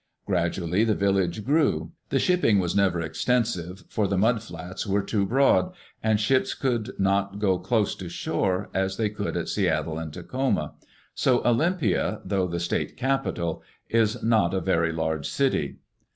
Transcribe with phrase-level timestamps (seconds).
[0.25, 1.91] Gradually the village grew.
[2.09, 6.99] The shipping was never extensive, for the mud flats were too broad, and ships could
[6.99, 10.73] not go close to shore, as they could at Seattle and Tacoma.
[11.13, 15.77] So Olympia, though the state capital, is not yet a very large city.